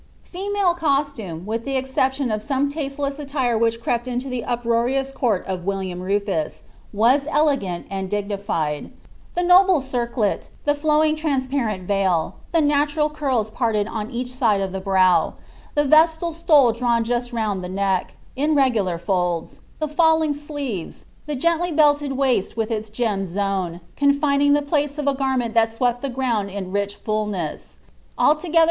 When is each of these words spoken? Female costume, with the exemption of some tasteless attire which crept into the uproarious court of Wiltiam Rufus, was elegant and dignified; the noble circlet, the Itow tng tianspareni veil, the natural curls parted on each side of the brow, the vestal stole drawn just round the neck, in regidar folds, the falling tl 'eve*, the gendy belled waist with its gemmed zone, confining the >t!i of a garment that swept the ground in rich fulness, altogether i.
Female 0.23 0.73
costume, 0.73 1.45
with 1.45 1.63
the 1.63 1.75
exemption 1.77 2.31
of 2.31 2.41
some 2.41 2.67
tasteless 2.69 3.19
attire 3.19 3.55
which 3.55 3.79
crept 3.79 4.07
into 4.07 4.29
the 4.29 4.43
uproarious 4.43 5.11
court 5.11 5.45
of 5.45 5.59
Wiltiam 5.63 5.99
Rufus, 6.01 6.63
was 6.91 7.27
elegant 7.29 7.85
and 7.87 8.09
dignified; 8.09 8.89
the 9.35 9.43
noble 9.43 9.79
circlet, 9.79 10.49
the 10.65 10.73
Itow 10.73 11.07
tng 11.07 11.17
tianspareni 11.19 11.85
veil, 11.85 12.33
the 12.51 12.61
natural 12.61 13.11
curls 13.11 13.51
parted 13.51 13.87
on 13.87 14.09
each 14.09 14.33
side 14.33 14.59
of 14.59 14.71
the 14.71 14.79
brow, 14.79 15.35
the 15.75 15.85
vestal 15.85 16.33
stole 16.33 16.71
drawn 16.71 17.03
just 17.03 17.31
round 17.31 17.63
the 17.63 17.69
neck, 17.69 18.15
in 18.35 18.55
regidar 18.55 18.99
folds, 18.99 19.59
the 19.77 19.87
falling 19.87 20.33
tl 20.33 20.59
'eve*, 20.59 21.05
the 21.27 21.35
gendy 21.35 21.71
belled 21.71 22.01
waist 22.13 22.57
with 22.57 22.71
its 22.71 22.89
gemmed 22.89 23.27
zone, 23.29 23.81
confining 23.95 24.53
the 24.53 24.61
>t!i 24.63 24.79
of 24.97 25.05
a 25.07 25.13
garment 25.13 25.53
that 25.53 25.69
swept 25.69 26.01
the 26.01 26.09
ground 26.09 26.49
in 26.49 26.71
rich 26.71 26.95
fulness, 26.95 27.77
altogether 28.17 28.57
i. 28.57 28.59